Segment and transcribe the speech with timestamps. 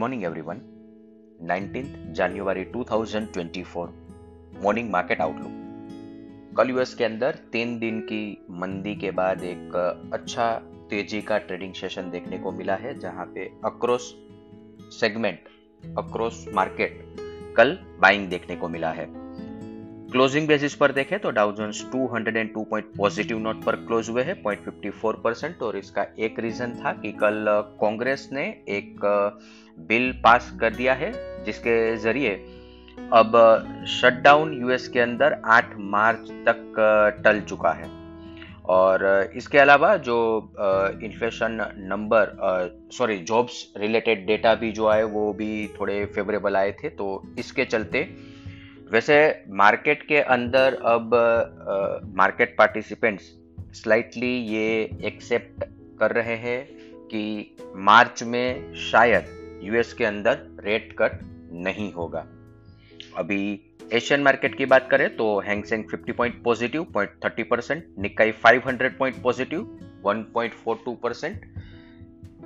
[0.00, 0.58] morning, everyone.
[1.48, 3.86] 19th January 2024
[4.62, 9.76] morning market outlook कल US के अंदर तीन दिन की मंदी के बाद एक
[10.12, 10.54] अच्छा
[10.90, 14.14] तेज़ी का ट्रेडिंग सेशन देखने को मिला है, जहाँ पे अक्रॉस
[15.00, 15.38] सेगमेंट
[15.98, 17.16] अक्रॉस मार्केट
[17.56, 19.06] कल बाइंग देखने को मिला है।
[20.12, 24.34] क्लोजिंग बेसिस पर देखें तो Dow Jones 202 point positive note पर क्लोज हुए हैं
[24.42, 27.44] 0.54 परसेंट और इसका एक रीजन था कि कल
[27.80, 29.04] कांग्रेस ने एक
[29.78, 31.12] बिल पास कर दिया है,
[31.44, 32.30] जिसके ज़रिए
[33.12, 33.36] अब
[33.90, 37.90] शटडाउन यूएस के अंदर 8 मार्च तक टल चुका है।
[38.68, 39.04] और
[39.36, 40.16] इसके अलावा जो
[41.04, 41.58] inflation
[41.90, 42.32] number
[42.92, 47.64] sorry jobs related data भी जो आए, वो भी थोड़े फेवरेबल आए थे तो इसके
[47.66, 48.04] चलते
[48.92, 51.10] वैसे मार्केट के अंदर अब
[52.16, 53.24] मार्केट पार्टिसिपेंट्स
[53.72, 55.64] स्लाइटली ये एक्सेप्ट
[56.00, 56.66] कर रहे हैं
[57.08, 61.18] कि मार्च में शायद यूएस के अंदर रेट कट
[61.52, 62.26] नहीं होगा।
[63.16, 63.60] अभी
[63.92, 68.90] एशियन मार्केट की बात करें तो Hang Seng 50 point positive point thirty percent Nikkei 500
[68.98, 69.60] point positive
[70.06, 71.46] 1.42 percent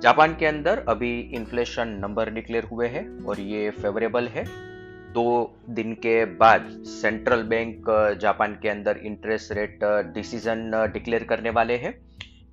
[0.01, 4.72] Japan के अंदर अभी इन्फ्लेशन नंबर डिक्लेयर हुए हैं और ये फेवरेबल है।
[5.13, 5.25] दो
[5.69, 7.85] दिन के बाद सेंट्रल बैंक
[8.21, 9.79] जापान के अंदर इंटरेस्ट रेट
[10.13, 11.93] डिसीज़न डिक्लेयर करने वाले हैं।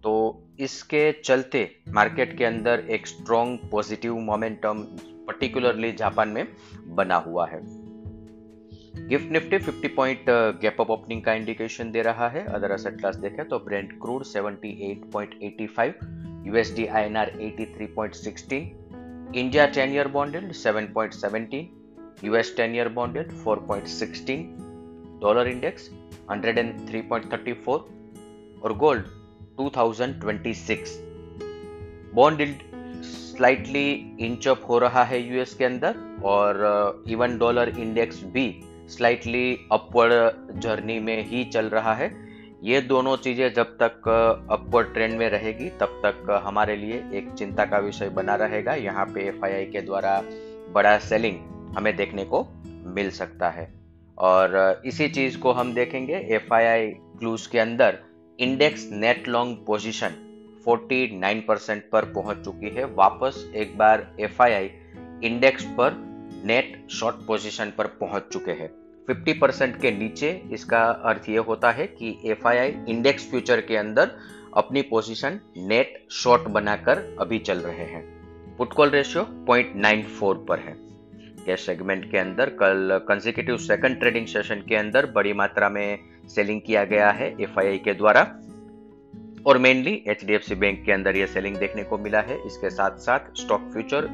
[0.03, 0.13] तो
[0.61, 4.83] इसके चलते मार्केट के अंदर एक strong positive momentum
[5.27, 6.47] particularly Japan में
[6.95, 7.61] बना हुआ है।
[9.09, 10.25] Gift Nifty 50 point
[10.61, 14.25] gap up opening का इंडिकेशन दे रहा है। अदर असेट क्लास देखें तो brent crude
[14.25, 15.93] 78.85
[16.47, 21.80] USD INR 83.16 India 10 year bond 7.17
[22.25, 24.45] US 10 year yield 4.16
[25.21, 25.75] dollar index
[26.29, 27.69] 103.34
[28.63, 29.05] और gold
[29.61, 30.89] 2026
[32.15, 32.55] bond
[33.03, 39.69] slightly inch up हो रहा है यूएस के अंदर और इवन डॉलर इंडेक्स भी स्लाइटली
[39.73, 42.31] अपवर्ड जर्नी में ही चल रहा है
[42.63, 44.09] ये दोनों चीज़ें जब तक
[44.51, 49.07] अपवर्ड ट्रेंड में रहेगी, तब तक हमारे लिए एक चिंता का विषय बना रहेगा। यहाँ
[49.07, 50.25] पे एफ़ के द्वारा
[50.73, 53.73] बड़ा सेलिंग हमें देखने को मिल सकता है।
[54.19, 57.99] और इसी चीज़ को हम देखेंगे एफ़ आई आई क्लूज के अंदर
[58.41, 60.11] index net long position
[60.69, 64.71] 49 percent पर पहुँच चुकी है। वापस एक बार एफ़ आई आई
[65.25, 65.93] इंडेक्स पर
[66.45, 68.71] नेट शॉर्ट पोजीशन पर पहुँच चुके हैं।
[69.11, 73.61] 50 परसेंट के नीचे इसका अर्थ यह होता है कि F I I index future
[73.61, 74.11] के अंदर
[74.57, 78.05] अपनी पोजीशन नेट शॉर्ट बनाकर अभी चल रहे हैं।
[78.57, 80.90] पुटकॉल रेशियो 0.94 पर है।
[81.47, 86.61] गैस सेगमेंट के अंदर कल कंजिकेटिव सेकंड ट्रेडिंग सेशन के अंदर बड़ी मात्रा में सेलिंग
[86.61, 88.23] किया गया है एफ़ के द्वारा।
[89.47, 93.21] और मेनली एचडीएफसी बैंक के अंदर यह सेलिंग देखने को मिला है। इसके साथ साथ
[93.37, 94.09] stock future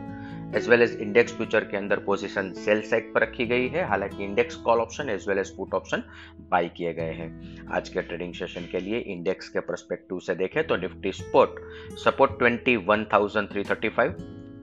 [0.56, 4.24] as well as index future के अंदर पोजीशन सेल साइड पर रखी गई है। हालाँकि
[4.24, 6.02] index call option as well as put option
[6.50, 10.66] buy किए गए हैं। आज के ट्रेडिंग सेशन के लिए इंडेक्स के परस्पेक्टिव से देखें
[10.66, 11.50] तो Nifty sport
[11.98, 14.10] support 21,335,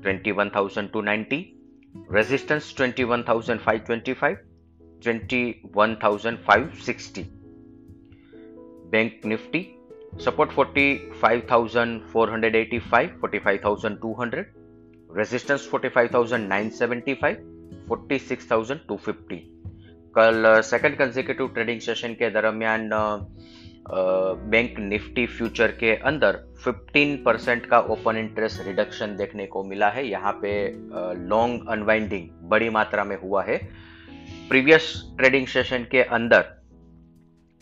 [0.06, 1.42] 21,290
[1.96, 4.36] resistance 21,525,
[5.08, 7.24] 21,560.
[8.92, 9.62] Bank Nifty
[10.26, 14.46] support 45,485, 45,200.
[15.18, 17.36] Resistance 45,975,
[17.90, 19.40] 46,250.
[20.16, 22.90] कल सेकंड कंसेक्यूटिव ट्रेडिंग सेशन के दरमियान
[23.92, 30.08] बैंक निफ्टी फ्यूचर के अंदर 15 परसेंट का ओपन इंटरेस्ट रिडक्शन देखने को मिला है।
[30.08, 30.54] यहाँ पे
[31.30, 33.58] लॉन्ग अनवाइंडिंग बड़ी मात्रा में हुआ है।
[34.50, 36.46] प्रीवियस ट्रेडिंग सेशन के अंदर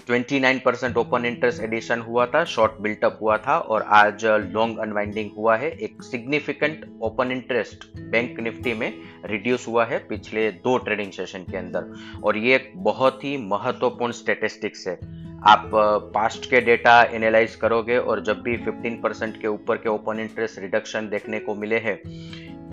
[0.09, 5.29] 29 परसेंट ओपन इंटरेस्ट एडिशन हुआ था, शॉर्ट बिल्टअप हुआ था और आज लॉन्ग अनवाइंडिंग
[5.37, 8.93] हुआ है। एक significant open interest bank Nifty में
[9.25, 11.93] रिड्यूस हुआ है पिछले दो ट्रेडिंग सेशन के अंदर।
[12.23, 15.71] और ये एक बहुत ही महत्वपूर्ण स्टेटिस्टिक्स है। आप
[16.13, 20.59] पास्ट के डेटा एनालाइज करोगे और जब भी 15 परसेंट के ऊपर के ओपन इंटरेस्ट
[20.59, 22.01] रिडक्शन देखने को मिले हैं,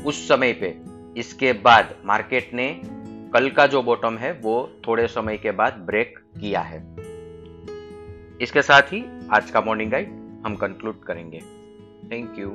[0.04, 0.76] उस समय पे
[1.20, 2.80] इसके बाद मार्केट ने
[3.34, 6.78] कल का जो बॉटम है, वो थोड़े समय के बाद ब्रेक किया है।
[8.42, 10.08] इसके साथ ही आज का मॉर्निंग गाइड
[10.46, 11.40] हम कंक्लूड करेंगे।
[12.12, 12.50] Thank you